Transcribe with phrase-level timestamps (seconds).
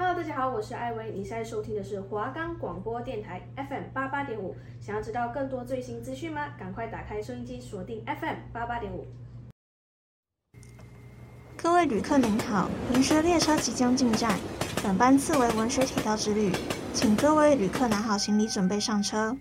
[0.00, 4.54] Hello，大家好，我是艾薇，你现在收听的是华冈广播电台 FM 八八点五。
[4.80, 6.50] 想要知道更多最新资讯吗？
[6.56, 9.08] 赶快打开收音机，锁定 FM 八八点五。
[11.56, 14.38] 各位旅客您好，文学列车即将进站，
[14.84, 16.52] 本班次为文学铁道之旅，
[16.92, 19.36] 请各位旅客拿好行李，准备上车。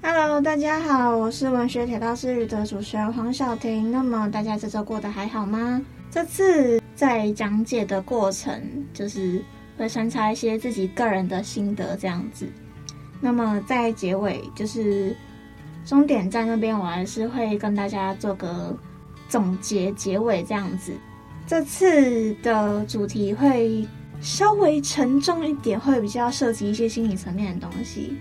[0.00, 3.90] Hello，大家好，我是文学铁道之旅的主持人黄小婷。
[3.90, 5.84] 那么大家这周过得还好吗？
[6.12, 8.62] 这次在讲解的过程，
[8.94, 9.42] 就是
[9.76, 12.46] 会穿插一些自己个人的心得这样子。
[13.20, 15.16] 那么在结尾，就是
[15.84, 18.78] 终点站那边，我还是会跟大家做个
[19.28, 20.92] 总结结尾这样子。
[21.44, 23.84] 这次的主题会
[24.20, 28.16] 稍微沉重一点，会比较涉及一些心理层面的东西。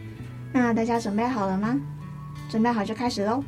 [0.51, 1.79] 那大家准备好了吗？
[2.49, 3.43] 准备好就开始喽！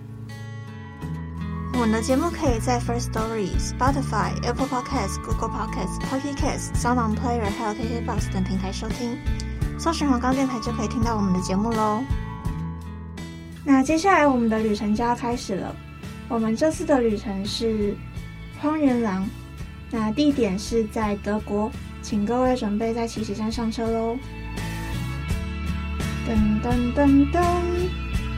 [1.73, 9.18] 我们的节目可以在 First Story、Spotify、Apple Podcasts、Google Podcasts、Pocket Casts、SoundOnPlayer 还有 KKBOX 等平台收听，
[9.80, 12.04] 搜寻黄冈电台就可以听到我们的节目喽。
[13.65, 15.76] 那接下来我们的旅程就要开始了。
[16.30, 17.96] 我们这次的旅程是
[18.62, 19.27] 荒原狼，
[19.90, 21.71] 那地点是在德国，
[22.02, 24.18] 请各位准备在起始站上车喽。
[26.27, 27.41] 噔噔噔噔，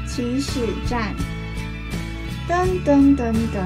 [0.07, 1.13] 起始站。
[2.47, 3.59] 噔噔噔噔。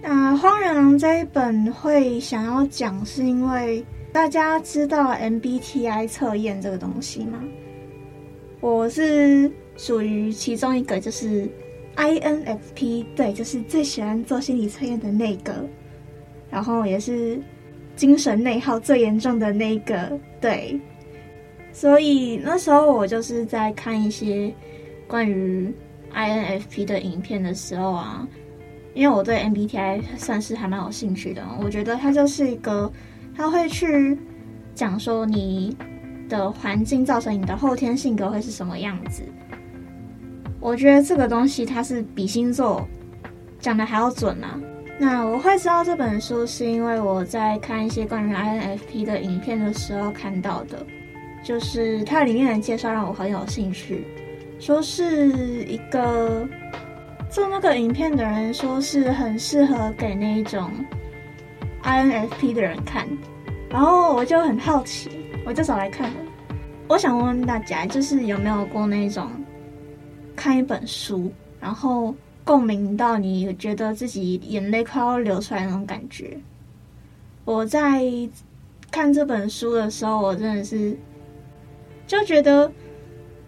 [0.00, 7.42] 那《荒原狼》这一本会想要讲，是因为大家知道 MBTI 测验这个东西吗？
[8.60, 11.48] 我是属于其中一个，就是
[11.96, 15.68] INFP，对，就是最喜欢做心理测验的那个，
[16.48, 17.36] 然后也是
[17.96, 20.80] 精神内耗最严重的那个，对。
[21.72, 24.54] 所以那时候我就是在看一些
[25.08, 25.74] 关于
[26.14, 28.26] INFP 的影片的时候啊，
[28.94, 31.42] 因为我对 MBTI 算是还蛮有兴趣的。
[31.60, 32.90] 我觉得它就是一个，
[33.36, 34.18] 它会去
[34.74, 35.76] 讲说你
[36.28, 39.22] 的环境造成你的后天性格会是什么样子。
[40.60, 42.86] 我觉得这个东西它是比星座
[43.60, 44.58] 讲的还要准啊。
[44.98, 50.84] 那我会知道这本书是因为我在看一些关于 INFP 的影片的时候看到的。
[51.44, 54.04] 就是它里面的介绍让我很有兴趣，
[54.58, 56.48] 说是一个
[57.30, 60.70] 做那个影片的人说是很适合给那一种
[61.82, 63.06] INFP 的人看，
[63.70, 65.10] 然后我就很好奇，
[65.44, 66.16] 我就找来看了。
[66.88, 69.30] 我想问问大家，就是有没有过那种
[70.34, 71.30] 看一本书，
[71.60, 76.38] 然后共鸣到你觉得自己眼泪快要流出来那种感觉？
[77.44, 78.02] 我在
[78.90, 80.96] 看这本书的时候，我真的是。
[82.08, 82.70] 就觉得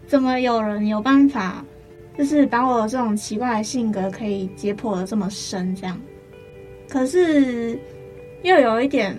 [0.09, 1.63] 怎么有人有办法，
[2.17, 5.95] 就是把我这种奇怪的性格可以解剖的这么深，这样。
[6.89, 7.79] 可是
[8.41, 9.15] 又有一点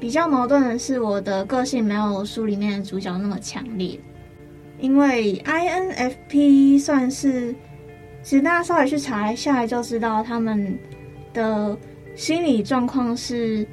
[0.00, 3.96] 比较矛盾的是，我的个性没有书里面的主角那么强烈。
[4.80, 7.54] 因为 INFP 算是，
[8.24, 10.76] 其实大家稍微去查一下就知道，他们
[11.32, 11.78] 的
[12.16, 13.64] 心理状况是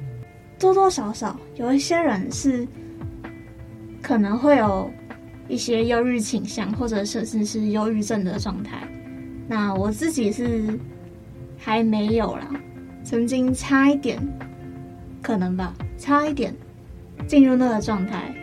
[0.56, 2.64] 多多少少有一些人是。
[4.00, 4.90] 可能会有
[5.48, 8.86] 一些忧郁倾向，或者甚至是忧郁症的状态。
[9.46, 10.78] 那我自己是
[11.58, 12.48] 还没有啦，
[13.02, 14.18] 曾经差一点，
[15.22, 16.54] 可能吧，差一点
[17.26, 18.34] 进入那个状态。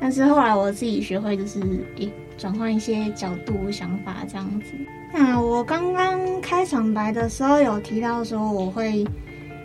[0.00, 1.60] 但是后来我自己学会就是，
[1.96, 4.72] 诶，转换一些角度、想法这样子。
[5.12, 9.06] 那我刚刚开场白的时候有提到说，我会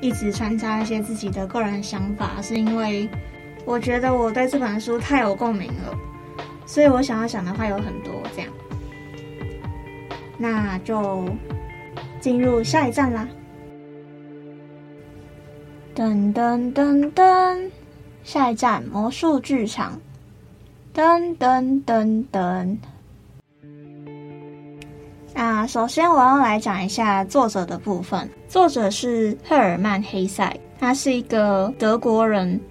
[0.02, 3.08] 一直穿插一些自己的个人想法，是因为。
[3.66, 5.94] 我觉得我对这本书太有共鸣了，
[6.70, 8.50] 所以我想要讲的话有很多，这样，
[10.38, 11.28] 那就
[12.22, 13.28] 进入下一站啦。
[15.96, 17.72] 噔噔噔噔，
[18.24, 20.00] 下一站魔术剧场。
[20.94, 22.78] 噔噔噔噔。
[25.34, 32.62] 那首先我要来讲一下作者的部分，作者是赫尔曼·黑塞，他是一个德国人。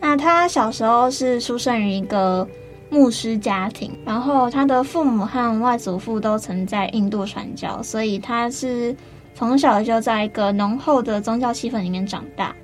[0.00, 2.46] 那他小时候是出生于一个
[2.96, 8.96] 牧师家庭，然后他的父母和外祖父都曾在印度传教，所以他是
[9.34, 12.56] 从小就在一个浓厚的宗教气氛里面长大。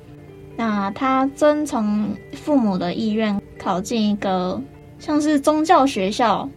[0.56, 4.58] 那他遵从父母的意愿，考进一个
[4.99, 6.49] 像是宗教学校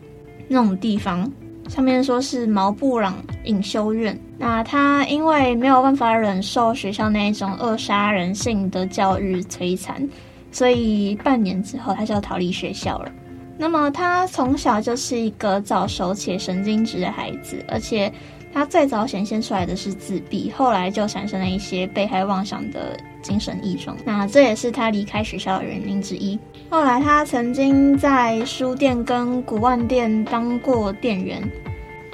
[0.48, 1.30] 那种地方，
[1.68, 3.14] 上面说是毛布朗
[3.44, 4.18] 隐修院。
[4.38, 10.10] 那他因为没有办法忍受学校那一种扼杀人性的教育摧残。
[10.50, 13.12] 所以半年之后，他就逃离学校了。
[13.58, 18.12] 那么他从小就是一个早熟且神经质的孩子，而且
[18.54, 23.96] 他最早显现出来的是自闭，后来就产生了一些被害妄想的精神异状。
[24.06, 26.38] 那这也是他离开学校的原因之一。
[26.70, 31.42] 后来他曾经在书店跟古玩店当过店员。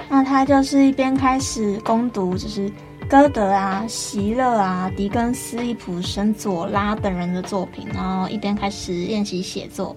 [0.08, 2.70] 那他就是一边开始攻读，就是
[3.08, 9.96] 歌德啊、席勒啊、狄更斯、易卜生、左拉等人的作品，然后一边开始练习写作。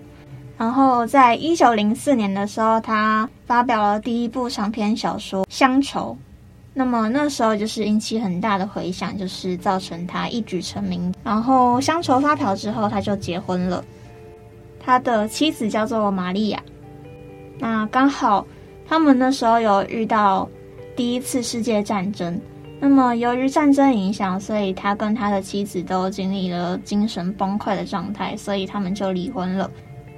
[0.58, 6.18] 然后在一九零四年的时候，他发表了第一部长篇小说《乡愁》。
[6.74, 11.14] 那么那时候就是引起很大的回响，就是造成他一举成名。
[11.24, 13.84] 然后《乡愁》发表之后，他就结婚了，
[14.80, 16.62] 他的妻子叫做玛利亚。
[17.60, 18.46] 那刚好。
[18.88, 20.48] 他们那时候有遇到
[20.96, 22.40] 第一次世界战争，
[22.80, 29.68] 那么由于战争影响，所以他跟他的妻子都经历了精神崩溃的状态，所以他们就离婚了。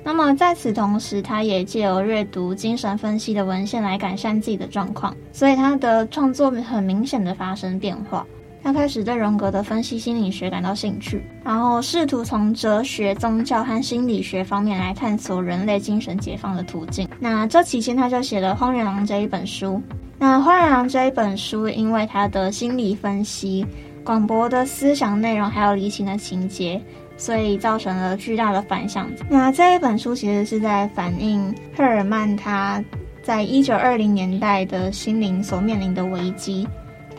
[0.08, 8.26] 那么在此同时，他也借由阅读精神分析的文献来改善自己的状况，所以他的创作很明显的发生变化。
[8.64, 17.06] 他开始对荣格的分析心理学感到兴趣，然后试图从哲学、宗教和心理学方面来探索人类精神解放的途径。
[17.20, 19.82] 那这期间，他就写了《荒原狼》这一本书。
[20.18, 23.66] 那《荒原狼》这一本书，因为他的心理分析、
[24.06, 26.82] 广博的思想内容，还有离奇的情节，
[27.18, 29.10] 所以造成了巨大的反响。
[29.28, 32.82] 那这一本书其实是在反映赫尔曼他
[33.24, 36.68] 在一九二零年代的心灵所面临的危机。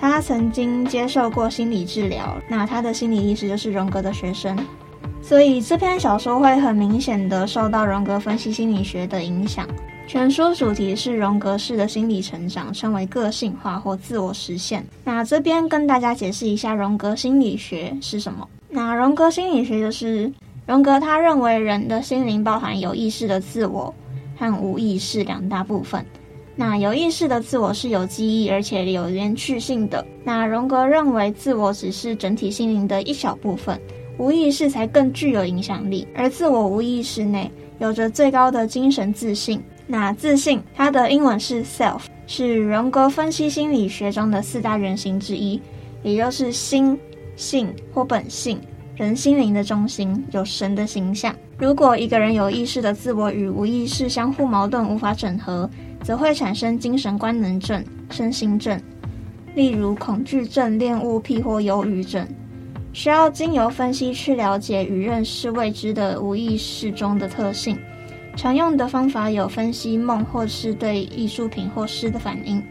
[0.01, 4.57] 他曾经接受过心理治疗，那他的心理医师就是荣格的学生，
[5.21, 9.67] 所以这篇小说会很明显的受到荣格分析心理学的影响。
[10.07, 14.87] 全书主题是荣格式的心理成长，称为个性化或自我实现。
[15.03, 18.49] 那这边跟大家解释一下荣格心理学是什么。
[18.71, 20.31] 那荣格心理学就是
[20.67, 23.95] 荣格他认为人的心灵包含有意识的自我
[24.37, 26.05] 和无意识两大部分。
[26.55, 30.05] 那有意识的自我是有记忆，而且有连续性的。
[30.25, 33.81] 那荣格认为自我只是整体心灵的一小部分，
[34.19, 36.07] 无意识才更具有影响力。
[36.15, 39.63] 而自我无意识内有着最高的精神自信。
[39.87, 45.63] 那自信，它的英文是 self，是荣格分析心理学中的四大原型之一，
[46.03, 46.99] 也就是心、
[47.39, 48.61] 性或本性，
[48.95, 51.35] 人心灵的中心，有神的形象。
[51.57, 55.71] 如果一个人有意识的自我与无意识相互矛盾，无法整合。
[56.01, 58.81] 则会产生精神官能症、身心症，
[59.57, 62.27] 例如恐惧症、恋物癖或忧郁症，
[62.93, 67.77] 需要经由分析去了解与认识未知的无意识中的特性。
[68.37, 72.63] 常用的方法有分析梦，或是对艺术品或诗的反应。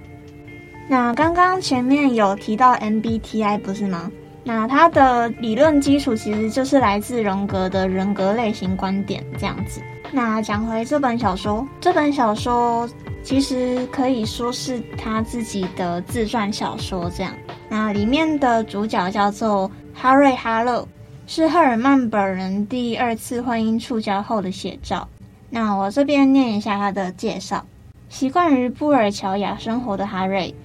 [0.88, 4.10] 那刚刚前面有提到 MBTI 不是吗？
[4.48, 9.82] 那它的理论基础其实就是来自荣格的人格类型观点这样子。
[10.10, 12.90] 那讲回这本小说，这本小说。
[13.24, 17.34] 其实可以说是他自己的自传小说，这样。
[17.68, 20.88] 那里面的主角叫做哈瑞·哈勒，
[21.26, 25.06] 是赫尔曼本人第二次婚姻触礁后的写照。
[25.50, 27.66] 那我这边念一下他的介绍：
[28.08, 30.56] 习惯于布尔乔亚生活的哈瑞，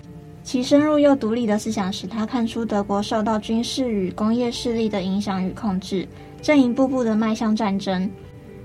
[0.42, 6.06] 其深入又独立的思想使他看出德国受到军事与工业势力的影响与控制，
[6.40, 8.10] 正一步步的迈向战争。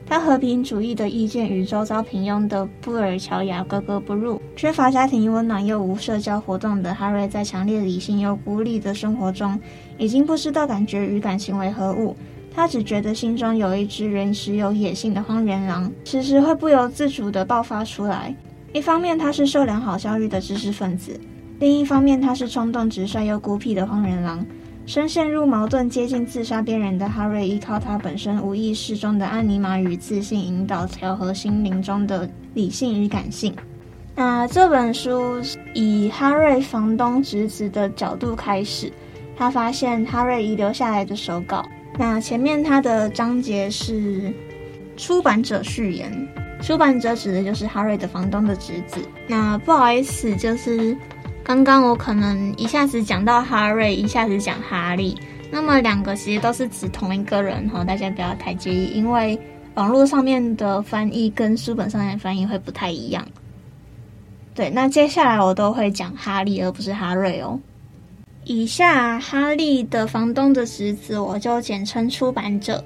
[0.09, 9.59] 他和平主义的意见与周遭平庸的布尔乔亚格格不入，缺乏家庭温暖又无社交活动的哈瑞，在强烈理性又孤立的生活中，
[9.97, 12.15] 已经不知道感觉与感情为何物。
[12.55, 18.33] 他只觉得心中有一只原始有野性的荒原狼，时时会不由自主地爆发出来。
[18.73, 21.19] 一方面，他是受良好教育的知识分子；
[21.59, 24.45] 另一方面，他是冲动直率又孤僻的荒原狼。
[24.85, 33.53] 深陷入矛盾、接近自杀边缘的哈瑞，依靠他本身无意识中的安尼玛与自信，引导调和心灵中的理性与感性。
[34.15, 35.41] 那这本书
[35.73, 38.89] 以哈瑞房东侄子的角度开始，
[39.35, 41.67] 他发现哈瑞遗留下来的手稿。
[41.97, 44.31] 那前面他的章节是
[44.95, 46.27] 出版者序言，
[46.61, 49.01] 出版者指的就是哈瑞的房东的侄子。
[49.27, 50.95] 那不好意思，就是。
[51.47, 55.17] 刚刚我可能一下子讲到哈瑞，一下子讲哈利，
[55.49, 59.39] 那么两个其实都是指同一个人哈，大家不要太介意，因为
[59.75, 63.25] 网络上面的翻译跟书本上面的翻译会不太一样。
[64.53, 67.57] 对，那接下来我都会讲哈利，而不是哈瑞哦。
[68.43, 72.83] 以下哈利的房东的侄子，我就简称出版者。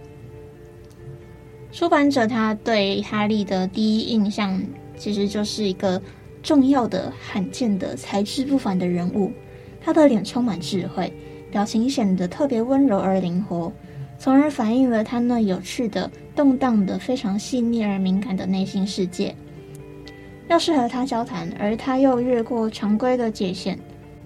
[1.71, 4.61] 出版者他对哈利的第一印象，
[4.95, 5.99] 其实就是一个。
[6.41, 9.31] 重要的、罕见的、才智不凡的人物，
[9.79, 11.11] 他的脸充满智慧，
[11.51, 13.71] 表情显得特别温柔而灵活，
[14.17, 19.35] 从而反映了他那有趣的、动荡的、非常细腻而敏感的内心世界。
[20.47, 23.77] 要是和他交谈，而他又越过常规的界限，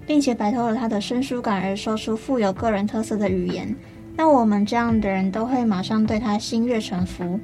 [0.07, 3.75] 并且摆脱了他的生疏感而说出富有个人特色的语言，
[4.15, 7.39] 那我们这样的人都会马上对他心悦诚服。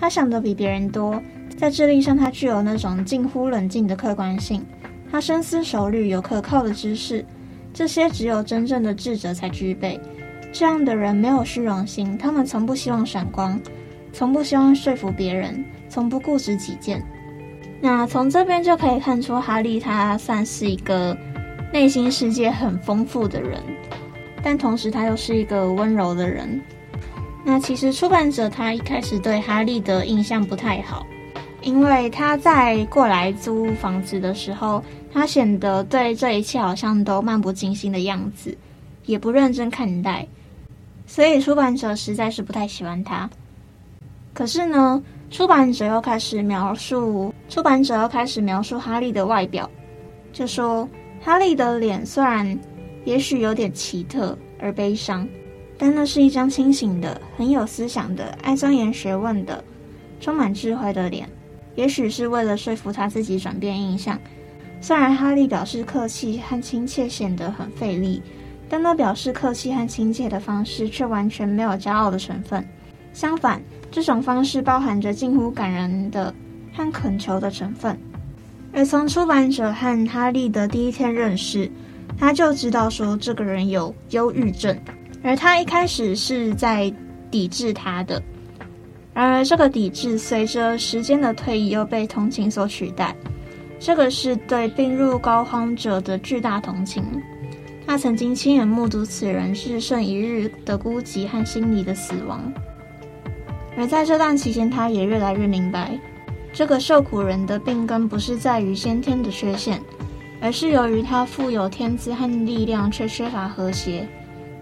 [0.00, 1.22] 他想的比别人多，
[1.58, 4.64] 在智力上他具有那种近乎冷静的客观性。
[5.12, 7.22] 他深思熟虑，有可靠的知识，
[7.74, 10.00] 这些只有真正的智者才具备。
[10.52, 13.60] 这样的人没有虚荣心，他们从不希望闪光，
[14.10, 17.04] 从不希望说服别人，从不固执己见。
[17.82, 21.14] 那从这边就可以看出，哈利他算是一个
[21.72, 23.60] 内心世界很丰富的人。
[24.42, 26.58] 但同时，他又是一个温柔的人。
[27.44, 31.06] 那其实出版者他一开始对哈利的印象不太好，
[31.62, 34.82] 因为他在过来租房子的时候，
[35.12, 38.56] 他显得对这一切好像都漫不经心的样子，
[39.06, 40.26] 也不认真看待，
[41.06, 43.28] 所以出版者实在是不太喜欢他。
[44.32, 49.68] 可是呢，出版者又开始描述，出版者又开始描述哈利的外表，
[50.32, 50.88] 就说
[51.20, 52.58] 哈利的脸虽然。
[53.06, 55.26] 也许有点奇特而悲伤，
[55.80, 59.64] 但那是一张清醒的、很有思想的、爱钻研学问的、
[60.20, 61.26] 充满智慧的脸。
[61.74, 64.18] 也许是为了说服他自己转变印象，
[64.82, 68.20] 虽然哈利表示客气和亲切显得很费力，
[68.68, 72.62] 但那表示客气和亲切的方式却完全没有骄傲的成分。
[73.14, 76.34] 相反，这种方式包含着近乎感人的
[76.74, 77.98] 和恳求的成分。
[78.72, 81.70] 而从出版者和哈利的第一天认识。
[82.18, 84.76] 他就知道说这个人有忧郁症，
[85.22, 86.92] 而他一开始是在
[87.30, 88.22] 抵制他的，
[89.12, 93.14] 然而这个抵制随着时间的推移又被同情所取代。
[93.78, 97.04] 这个是对病入膏肓者的巨大同情。
[97.86, 102.40] 他曾经亲眼目睹此人日剩一日的孤寂和心理的死亡，
[103.76, 105.98] 而在这段期间，他也越来越明白，
[106.52, 109.80] 这个受苦人的病根不是在于先天的缺陷。
[110.42, 114.08] 而是由于他富有天资和力量，却缺乏和谐。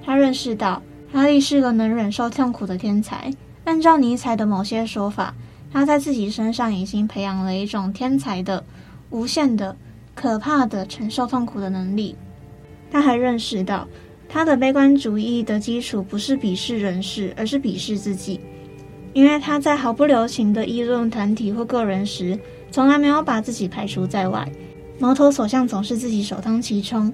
[0.08, 3.30] 他认识到哈利是个能忍受痛苦的天才。
[3.64, 5.34] 按照尼采的某些说法，
[5.70, 8.64] 他在自己身上已经培养了一种天才的、
[9.10, 9.76] 无限的、
[10.14, 12.16] 可怕的承受痛苦的能力。
[12.90, 13.86] 他还认识到，
[14.30, 18.40] 他的悲观主义的基础不是鄙视人世，而是鄙视自己。
[19.12, 22.38] 因为他在毫不留情地议论团体或个人时，
[22.70, 24.50] 从来没有把自己排除在外。
[24.98, 27.12] 矛头所向总是自己首当其冲，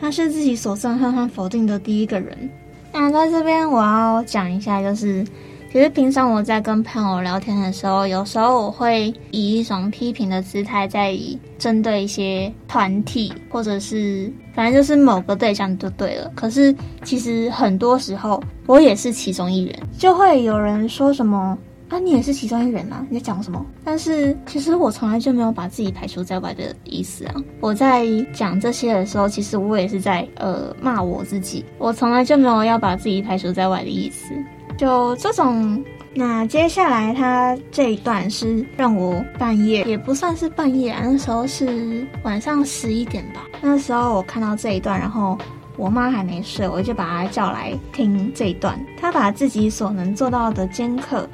[0.00, 2.50] 他是自己所憎恨和否定的第一个人。
[2.92, 5.24] 那在这边我要讲一下，就是
[5.70, 11.16] 其实平常我在跟朋友聊天的时候，有时候我会以一种批评的姿态在
[11.58, 16.30] 针对一些团体，或者是反正就是某个对象就对了。
[16.34, 16.74] 可是
[17.04, 21.56] 其实很多时候我也是其中一人，就会有人说什么。
[21.88, 23.04] 啊，你也是其中一员啊！
[23.08, 23.64] 你在讲什么？
[23.82, 27.34] 但是其实我从来就没有把自己排除在外的意思啊！
[27.60, 31.64] 我在讲这些的时候，其实我也是在呃骂我自己。
[31.78, 34.34] 我从来就没有要把自己排除在外的意思。
[34.76, 35.82] 就这种，
[36.14, 43.46] 那接下来他这一段是让我半夜，也不算是半夜啊，那时候是晚上十一点吧。
[43.62, 45.38] 那时候我看到这一段，然后
[45.76, 48.78] 我妈还没睡，我就把她叫来听这一段。
[49.00, 51.28] 她把自己所能做到的尖刻。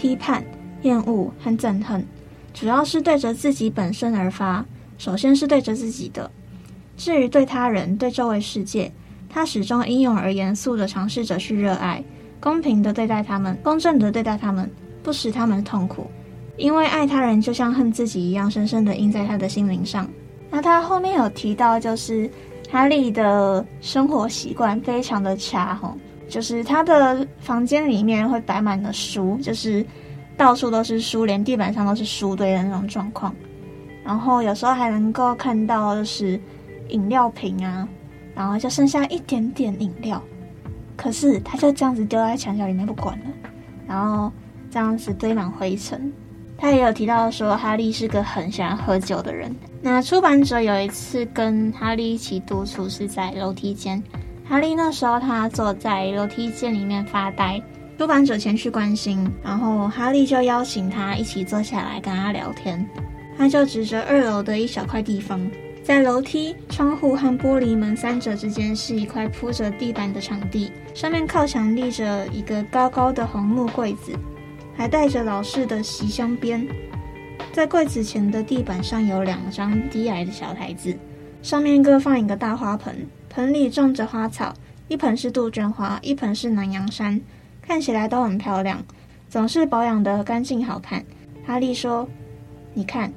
[0.00, 0.42] 批判、
[0.80, 2.02] 厌恶和憎恨，
[2.54, 4.64] 主要是对着自己本身而发。
[4.96, 6.30] 首先是对着自己的，
[6.96, 8.90] 至于对他人、对周围世界，
[9.28, 12.02] 他始终英勇而严肃地尝试着去热爱，
[12.40, 14.70] 公平地对待他们，公正地对待他们，
[15.02, 16.10] 不使他们痛苦。
[16.56, 20.08] 因为爱他人就像恨自己一样，深深地印在他的心灵上。
[20.48, 22.30] 那他后面有提到，就是
[22.70, 25.94] 哈利的生活习惯非常的差，吼。
[26.30, 29.84] 就是他的房间里面会摆满了书，就是
[30.36, 33.34] 到处都是书，连地板上都是书堆的那种状况。
[34.02, 36.40] 然后有时候还能够看到就是
[36.88, 37.86] 饮料瓶啊，
[38.34, 40.22] 然后就剩下一点点饮料，
[40.96, 43.24] 可是他就这样子丢在墙角里面不管了，
[43.86, 44.32] 然后
[44.70, 46.12] 这样子堆满灰尘。
[46.56, 49.54] 他也有提到说哈利是个很喜欢喝酒的人。
[49.82, 54.02] 那出版者有一次跟哈利一起独处是在楼梯间。
[54.50, 57.62] 哈利那时候，他坐在楼梯间里面发呆。
[57.96, 62.84] 出版者前去关心，然后哈利就邀请他一起坐下来跟他聊天。
[63.38, 65.40] 他就指着二楼的一小块地方，
[65.84, 74.12] 在楼梯、窗户和玻璃门三者之间是一块铺着地板的场地，上面靠墙立着一个高高的红木柜子，
[74.76, 76.66] 还带着老式的锡镶边。
[77.52, 80.92] 在柜子前的地板上有两张低矮的小台子，
[81.40, 83.06] 上面各放一个大花盆。
[83.32, 84.52] 盆里种着花草，
[84.88, 87.20] 一盆是杜鹃花，一盆是南洋杉，
[87.62, 88.82] 看起来都很漂亮，
[89.28, 91.04] 总是保养得干净好看。
[91.46, 92.08] 哈利说
[92.74, 93.12] ：“你看，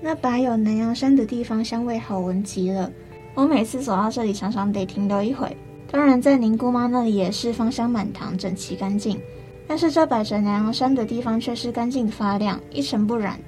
[0.00, 2.90] 那摆有南洋杉的地方，香味好闻极了。
[3.34, 5.54] 我每次走到这里，常常得停留一会，
[5.90, 9.20] 当然，在宁姑妈那里也是芳香满堂，整齐干净。
[9.68, 13.38] 但是这摆着南洋参的地方却是干净发亮，一尘不染。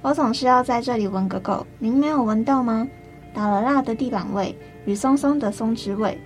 [0.00, 2.88] 我总是要在这里闻个够，您没有闻到吗？
[3.34, 6.18] 打了蜡的地板味与松松的松枝味、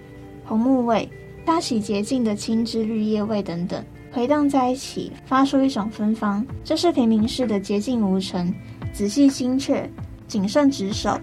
[0.45, 1.09] 红木味、
[1.45, 6.47] 大洗洁净的青枝绿叶味等等，回荡在一起，发出一种芬芳。
[6.62, 8.55] 这是平民式的洁净无尘、
[8.93, 9.90] 仔细精确、
[10.29, 11.19] 谨慎职守、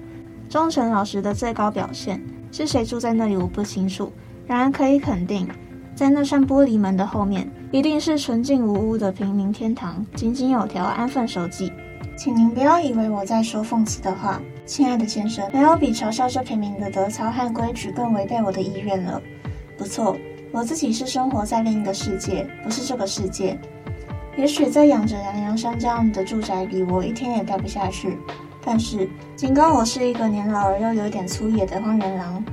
[0.50, 2.22] 忠诚老实的最高表现。
[2.52, 4.12] 是谁住在那里，我不清楚。
[4.48, 5.48] 然而可以肯定，
[5.94, 11.72] 在那扇玻璃门的后面，一定是纯净无污的平民天堂，井井有条，安分守己。
[12.18, 14.42] 请您不要以为我在说讽刺的话。
[14.68, 19.20] 亲爱的先生，没有比嘲笑这平民的德操和规矩更违背我的意愿了。
[19.78, 20.18] 不错，
[20.52, 23.58] 我自己是生活在另一个世界，不是这个世界。
[24.36, 28.18] 也许在养着南洋山这样的住宅里，我一天也待不下去。
[28.62, 32.44] 但是，尽管我是一个年老而又有点粗野的荒原狼，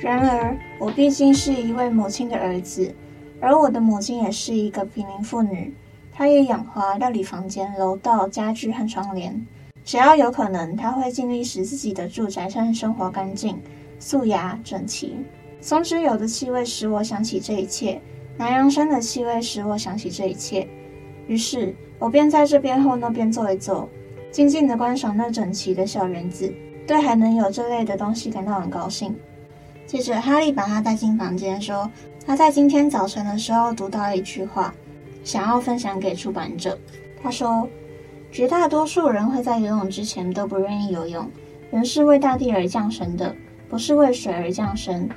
[0.00, 2.94] 然而我毕竟是一位母亲的儿子，
[3.42, 5.74] 而我的母亲也是一个平民妇女，
[6.14, 9.46] 她也养花、料理房间、楼道、家具和窗帘。
[9.88, 13.58] 只要有可能，他会尽力使自己的住宅上生活干净、
[13.98, 15.16] 素雅、整齐。
[15.62, 17.98] 松脂油的气味使我想起这一切，
[18.36, 20.68] 南洋参的气味使我想起这一切。
[21.26, 23.88] 于是，我便在这边或那边坐一坐，
[24.30, 26.52] 静静地观赏那整齐的小园子，
[26.86, 29.16] 对还能有这类的东西感到很高兴。
[29.86, 31.90] 接着，哈利把他带进房间，说
[32.26, 34.74] 他在今天早晨的时候读到一句话，
[35.24, 36.78] 想要分享给出版者。
[37.22, 37.66] 他说。
[38.30, 41.28] 绝大多数人会在游泳之前都不愿意游泳，
[41.70, 43.34] 人是为大地而降生的，
[43.68, 45.08] 不是为水而降生。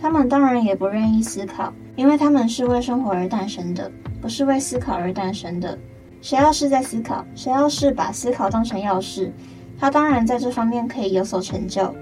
[0.00, 5.78] 他们当然也不愿意思考，因为他们是为生活而诞生的，不是为思考而诞生的。
[6.20, 9.32] 谁要是在思考，谁要是把思考当成要事，
[9.78, 11.94] 他当然在这方面可以有所成就，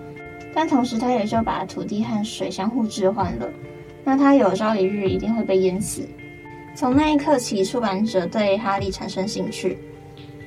[0.55, 3.49] 但同时他也就把土地和水相互置换了。
[4.05, 6.03] 那他有朝一日一定会被淹死。
[6.75, 9.79] 从那一刻起，出版者对哈利产生兴趣。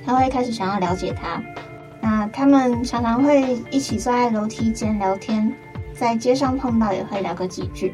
[0.05, 1.41] 他会开始想要了解他，
[2.01, 5.53] 那他们常常会一起坐在楼梯间聊天，
[5.93, 7.93] 在街上碰到也会聊个几句。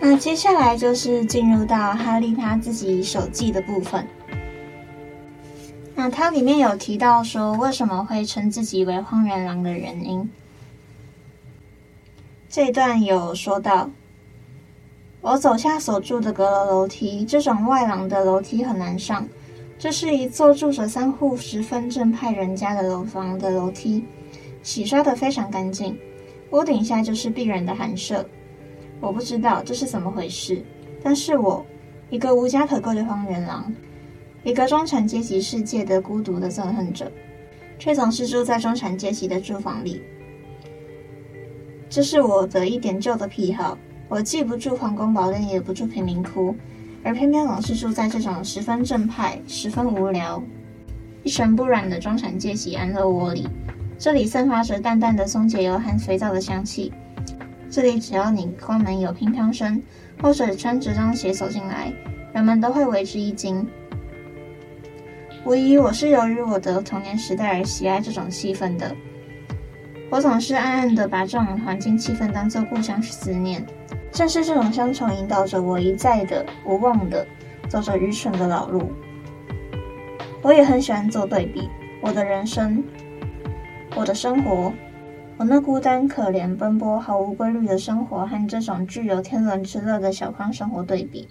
[0.00, 4.04] 那接下来就是进入到哈利他自己手记的部分。
[5.94, 10.28] 那他里面有提到说，为什么会称自己为荒原狼的原因。
[12.48, 13.88] 这一段有说到，
[15.20, 19.28] 我走下所住的阁楼楼梯，这种外廊的楼梯很难上。
[19.82, 24.04] 这是一座住着三户十分正派人家的楼房的楼梯，
[24.62, 25.98] 洗刷得非常干净。
[26.52, 28.24] 屋顶下就是避人的寒舍。
[29.00, 30.62] 我不知道这是怎么回事，
[31.02, 31.66] 但是我
[32.10, 33.74] 一个无家可归的荒原狼，
[34.44, 37.10] 一个中产阶级世界的孤独的憎恨者，
[37.76, 40.00] 却总是住在中产阶级的住房里。
[41.90, 43.76] 这是我的一点旧的癖好。
[44.08, 46.54] 我既不住皇宫宝殿，也不住贫民窟。
[47.04, 50.42] 而偏偏老是住在这种十分正派、十分无聊、
[51.22, 53.48] 一尘不染的中产阶级安乐窝里。
[53.98, 56.92] 这里散发着淡淡的松节油和肥皂的香气。
[57.70, 59.82] 这里只要你关门有乒乓声，
[60.20, 61.92] 或者穿着脏鞋走进来，
[62.32, 63.66] 人们都会为之一惊。
[65.44, 68.94] 无疑，我是由于我的童年时代而喜爱这种气氛的。
[70.12, 73.64] 我总是暗暗地把这种环境气氛当作故乡思念。
[74.12, 77.26] 正是这种乡愁引导着我一再的无望的
[77.66, 78.92] 走着愚蠢的老路。
[80.42, 81.66] 我也很喜欢做对比，
[82.02, 82.84] 我的人生，
[83.96, 84.70] 我的生活，
[85.38, 91.26] 我那孤单、可怜、奔波、毫无规律的生活和这种具有天伦之乐的小康生活对比。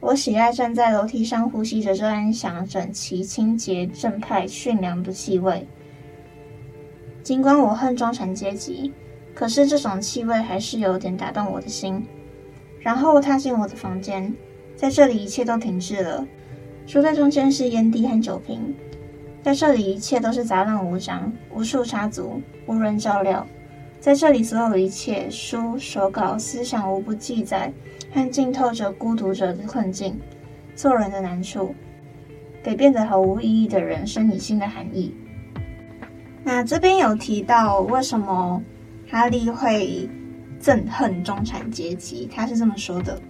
[0.00, 5.68] 我喜爱站在楼梯上呼吸着这安详、整齐、清洁、正派、驯良的气味。
[7.22, 8.92] 尽管我恨中产阶级。
[9.32, 12.04] 可是这种气味还是有点打动我的心。
[12.80, 14.34] 然后踏进我的房间，
[14.74, 16.26] 在这里一切都停滞了。
[16.86, 18.74] 书在中间是烟蒂和酒瓶，
[19.42, 23.46] 在这里一切都是杂乱无章，无处插足，无人照料。
[24.00, 27.72] 在这里所有的一切，书、手稿、思想无不记载，
[28.12, 30.18] 和浸透着孤独者的困境，
[30.74, 31.74] 做人的难处，
[32.62, 35.14] 给变得毫无意义的人生以新的含义。
[36.42, 38.62] 那这边有提到为什么？
[39.12, 40.08] 哈利会
[40.62, 43.20] 憎恨中产阶级，他是这么说的：“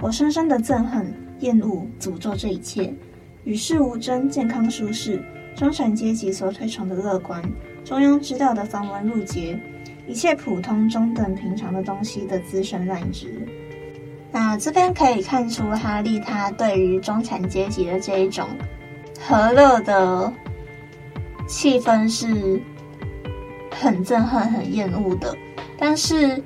[0.00, 2.94] 我深深的憎恨、厌恶、诅咒这一切，
[3.42, 5.20] 与世无争、健康舒适、
[5.56, 7.42] 中产阶级所推崇的乐观、
[7.84, 9.58] 中庸之道的繁文缛节，
[10.06, 13.44] 一切普通、中等、平常的东西的滋生乱植。”
[14.30, 18.46] 那这边可以看出哈利他对于中产阶级的这一种
[19.18, 20.32] 和乐的
[21.50, 22.62] 气氛是。
[23.72, 25.34] 很憎恨、很厌恶的，
[25.78, 26.42] 但是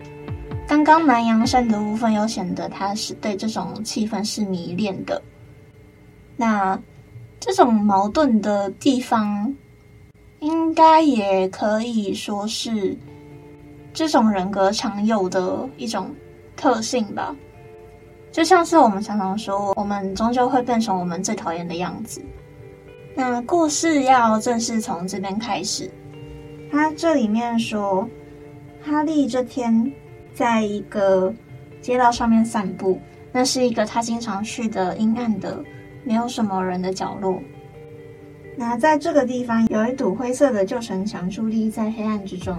[0.68, 5.20] 刚刚南洋山的部分又显得他是对这种气氛是迷恋的。
[6.36, 6.78] 那
[7.40, 9.52] 这种矛盾的地方，
[10.38, 12.96] 应该也可以说是
[13.92, 16.14] 这种人格常有的一种
[16.54, 17.34] 特性吧。
[18.30, 22.22] 就像是我们常常说，我们终究会变成我们最讨厌的样子。
[23.16, 25.88] 那故事要正式从这边开始。
[26.70, 28.08] 他这里面说，
[28.82, 29.92] 哈利这天
[30.34, 31.32] 在一个
[31.80, 33.00] 街道上面散步，
[33.30, 35.64] 那是一个他经常去的阴暗的、
[36.02, 37.40] 没有什么人的角落。
[38.56, 42.56] 那在这个地方有一堵灰色的旧城墙伫立在黑暗之中。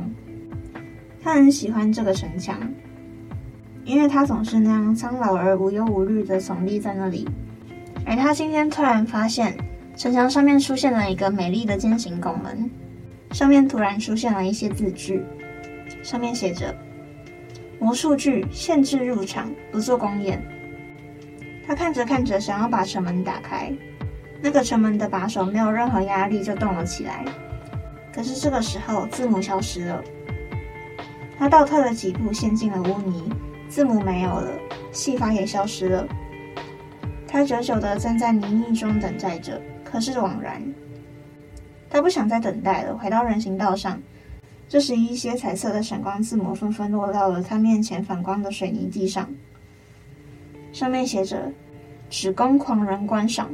[1.21, 2.57] 他很喜欢这个城墙，
[3.83, 7.27] 因为他总是那样苍老而无忧无虑地耸立在那里。
[8.05, 9.57] 而他今天突然发现，
[9.95, 12.69] 城墙上面出现了一个美丽的尖形拱门。
[13.31, 15.23] 上面突然出现了一些字句，
[16.03, 16.73] 上面写着
[17.79, 20.41] “魔术剧限制入场，不做公演”。
[21.67, 23.73] 他看着看着，想要把城门打开，
[24.41, 27.25] 那个城门的把手没有任何压力就动了起来。
[28.13, 30.01] 可是这个时候，字母消失了。
[31.37, 33.29] 他倒退了几步，陷进了污泥，
[33.67, 34.51] 字母没有了，
[34.91, 36.07] 戏法也消失了。
[37.27, 40.61] 他久久地站在泥泞中等待着，可是枉然。
[41.89, 44.01] 他不想再等待了，回到人行道上。
[44.67, 49.29] 这时，一些彩色的闪光字母纷纷落到了他面前反光的水泥地上，
[50.73, 51.51] 上面写着
[52.09, 53.51] “只供狂人观赏”。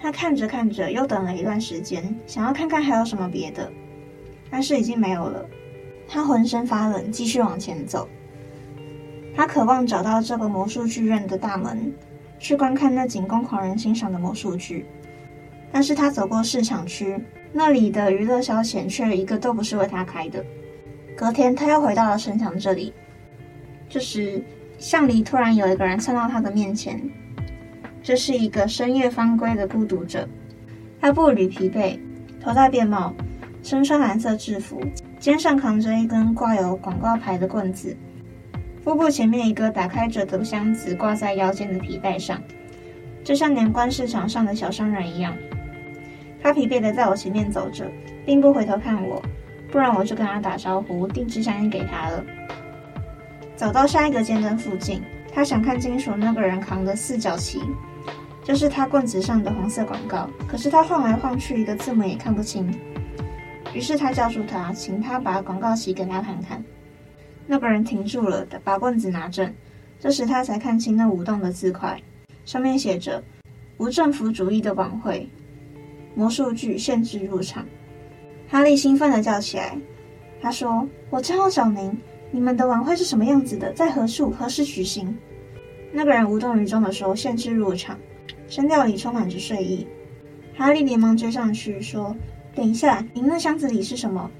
[0.00, 3.70] 他看着看着，又等了一段时间，想要看看还有什么别的，
[4.50, 5.44] 但是已经没有了。
[6.08, 8.08] 他浑身发冷，继续往前走。
[9.34, 11.92] 他渴望找到这个魔术剧院的大门，
[12.42, 14.84] 去观看那仅供狂人欣赏的魔术剧。
[15.70, 17.16] 但是他走过市场区，
[17.52, 20.44] 那里的娱乐消遣却一个都不是为他开的。
[21.16, 22.92] 隔天，他又回到了城墙这里。
[23.88, 24.42] 这时，
[24.76, 27.00] 巷里突然有一个人窜到他的面前。
[28.02, 30.28] 这是一个深夜方归的孤独者，
[31.00, 31.96] 他步履疲惫，
[32.42, 33.14] 头戴便帽，
[33.62, 34.82] 身穿蓝色制服，
[35.20, 37.96] 肩上扛着一根挂有广告牌的棍子，
[38.82, 42.42] 腹部前面一个打开着的箱子挂在腰间的皮带上，
[43.22, 45.32] 就像年关市场上的小商人一样。
[46.42, 47.88] 他疲惫地在我前面走着，
[48.26, 49.22] 并不回头看我，
[49.70, 52.24] 不然我就跟他打招呼，定制香烟给他了。
[53.54, 55.00] 走到下一个街灯附近，
[55.32, 57.60] 他想看清楚那个人扛的四角旗，
[58.42, 60.28] 就是他棍子上的红色广告。
[60.48, 62.68] 可是他晃来晃去，一个字母也看不清。
[63.72, 66.64] 于是他叫住他，请他把广告旗给他看看。
[67.46, 69.52] 那个人停住了，把棍子拿正。
[70.00, 72.00] 这时他才看清那舞动的字块，
[72.44, 73.22] 上面写着
[73.78, 75.28] “无政府主义的晚会”。
[76.14, 77.64] 魔术剧限制入场，
[78.48, 79.78] 哈利兴奋地叫起来。
[80.40, 81.96] 他说：“我正要找您，
[82.30, 83.72] 你们的晚会是什么样子的？
[83.72, 84.30] 在何处？
[84.30, 85.16] 何时举行？”
[85.92, 87.98] 那个人无动于衷地说：“限制入场。”
[88.48, 89.86] 声调里充满着睡意。
[90.54, 92.14] 哈利连忙追上去说
[92.54, 94.30] ：“等一下，您那箱子里是什么？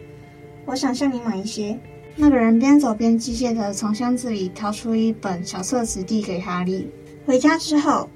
[0.66, 1.78] 我想向您买一些。”
[2.16, 6.90] 那个人边走边机械地从箱子里掏出一本小册子递给哈利。
[7.24, 8.08] 回家之后，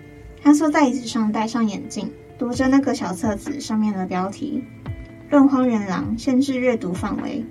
[0.42, 2.10] 他坐在椅子上，戴上眼镜。
[2.38, 4.62] 读着那个小册子上面的标题
[5.30, 7.42] 《论荒原狼限制阅读范围》，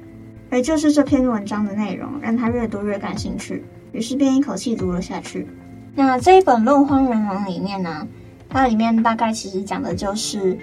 [0.52, 5.48] 而就是这篇文章的内容让他越读越感兴趣，于是便一口气读了下去。
[5.96, 8.08] 那这一本《论荒原狼》里面呢，
[8.48, 10.56] 它里面大概其实讲的就是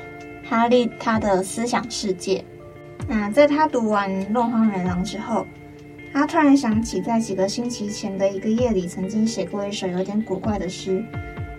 [0.48, 2.44] 哈利他的思想世界。
[3.08, 5.44] 那在他读完《论荒原狼》之后，
[6.12, 11.02] 他突然想起在几个星期前的一个夜里，曾经写过一首有点古怪的诗，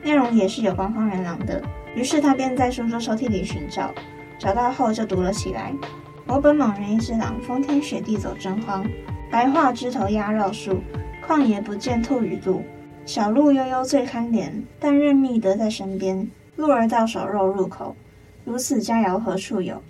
[0.04, 1.60] 内容也是有关荒原狼的。
[1.96, 3.92] 于是他便在书桌抽屉里寻找，
[4.38, 5.74] 找到后就读了起来。
[6.28, 8.88] 我本猛人一只狼，风天雪地走真荒。
[9.32, 10.82] 白桦枝头压绕树，
[11.28, 12.62] 旷野不见兔与鹿。
[13.06, 16.30] 小鹿悠悠最堪怜，但任觅得在身边。
[16.56, 17.96] 鹿儿到手肉入口，
[18.46, 19.82] 如此佳肴何处有？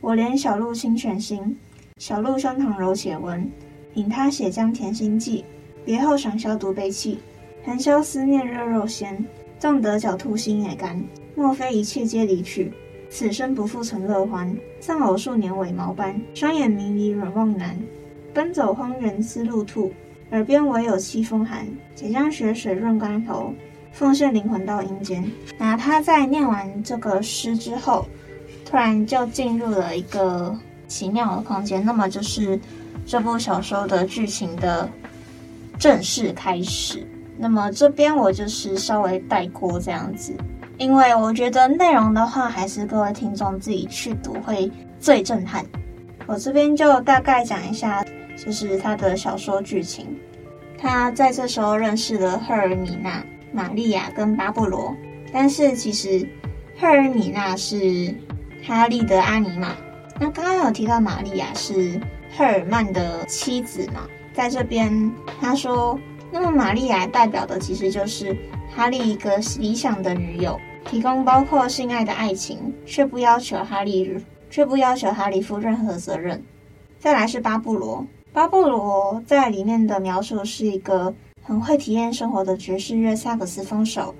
[0.00, 1.56] 我怜小鹿清泉心，
[1.98, 3.48] 小鹿胸膛柔且温。
[3.94, 5.44] 饮他血浆甜心剂，
[5.84, 7.18] 别后赏消毒悲泣。
[7.64, 9.24] 含羞思念热肉鲜，
[9.58, 11.02] 纵得狡兔心也甘。
[11.34, 12.72] 莫非一切皆离去，
[13.08, 14.54] 此生不复存乐欢。
[14.80, 17.76] 丧偶数年尾毛斑，双眼迷离远望难。
[18.34, 19.92] 奔走荒原思路兔，
[20.30, 21.66] 耳边唯有凄风寒。
[21.94, 23.54] 且将雪水润干头，
[23.92, 25.24] 奉献灵魂到阴间。
[25.56, 28.04] 那他在念完这个诗之后，
[28.64, 30.54] 突然就进入了一个
[30.86, 31.84] 奇妙的空间。
[31.84, 32.58] 那么就是
[33.06, 34.88] 这部小说的剧情的
[35.78, 37.06] 正式开始。
[37.36, 40.32] 那么这边我就是稍微带过这样子。
[40.76, 45.64] 因为我觉得内容的话，还是各位听众自己去读会最震撼。
[46.26, 48.04] 我这边就大概讲一下
[48.36, 50.16] 就是他的小说剧情。
[50.76, 54.94] 他在这时候认识了赫尔米娜、玛利亚跟巴布罗，
[55.32, 56.28] 但是其实
[56.78, 58.12] 赫尔米娜是
[58.62, 59.76] 哈利的阿尼玛。
[60.18, 62.00] 那刚刚有提到玛利亚是
[62.36, 64.08] 赫尔曼的妻子嘛？
[64.32, 65.98] 在这边他说，
[66.32, 68.36] 那么玛丽亚代表的其实就是
[68.74, 74.18] 哈利一个理想的女友，提供包括性爱的爱情，却不要求哈利，
[74.50, 76.42] 却不要求哈利负任何责任。
[76.98, 78.04] 再来是巴布罗。
[78.32, 84.12] 巴布罗在里面的描述是一个很会体验生活的爵士乐萨克斯风手，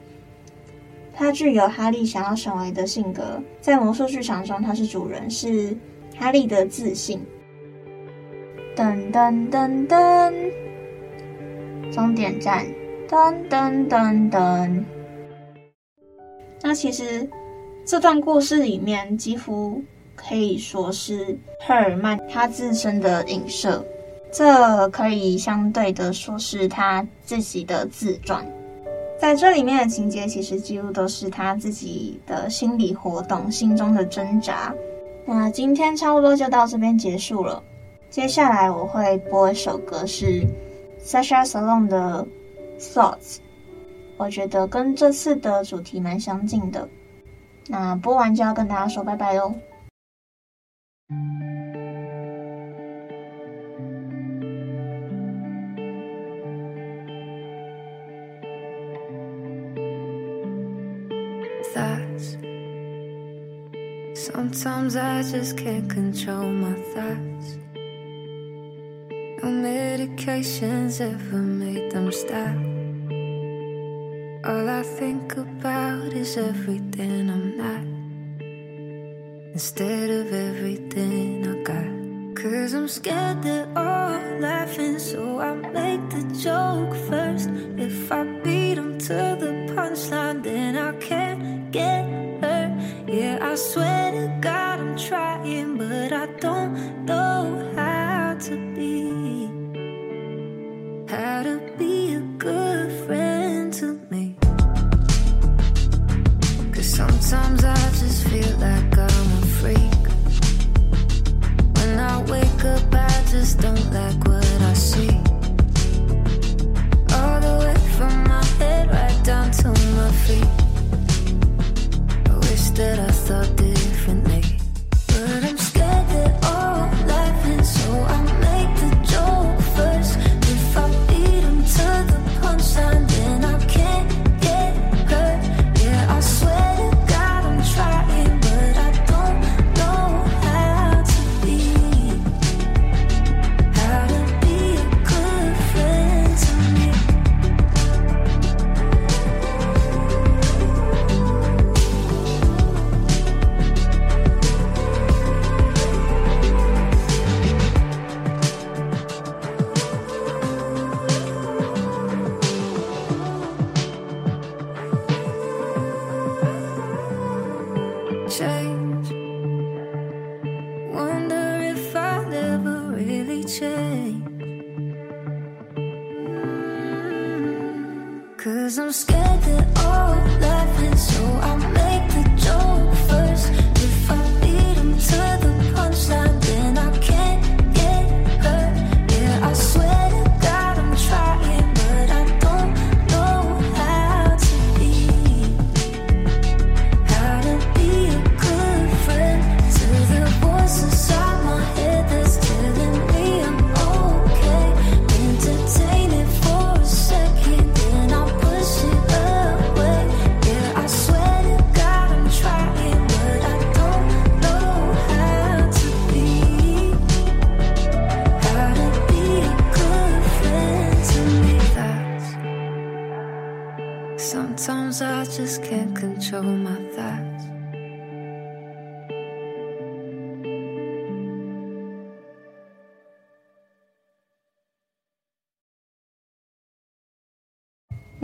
[1.12, 5.77] 他具有哈利想要成为的性格，在魔术剧场中他是主人，是
[6.16, 7.20] 哈利的自信。
[8.76, 10.34] 噔噔噔噔，
[11.92, 12.66] 终点站，
[13.08, 14.82] 噔噔噔噔。
[16.60, 17.28] 那其实
[17.87, 19.80] 这段故事里面几乎
[20.16, 23.84] 可以说是赫尔曼他自身的影射。
[24.32, 28.44] 这可以相对的说是他自己的自传，
[29.20, 34.74] 在这里面的情节其实几乎都是他自己的心理活动、心中的挣扎。
[35.24, 37.62] 那今天差不多就到这边结束了，
[38.14, 40.46] 接下来我会播一首歌，是
[41.05, 42.24] Sasha Salon 的
[42.79, 43.38] Thoughts，
[44.16, 46.88] 我觉得跟这次的主题蛮相近的。
[47.66, 49.53] 那播完就要跟大家说拜拜喽。
[64.14, 67.63] Sometimes I just can't control my thoughts.
[69.44, 72.57] No medications ever made them stop.
[74.48, 77.85] All I think about is everything I'm not.
[79.52, 81.92] Instead of everything I got.
[82.42, 83.63] Cause I'm scared they're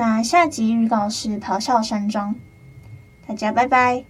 [0.00, 2.34] 那下集预告是咆哮山庄，
[3.26, 4.02] 大家拜拜。